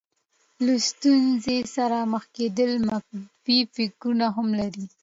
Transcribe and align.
له 0.65 0.73
ستونزې 0.89 1.57
سره 1.75 1.97
مخ 2.11 2.23
کېدل 2.35 2.71
منفي 2.87 3.59
فکرونه 3.75 4.25
هم 4.35 4.47
لري. 4.59 4.85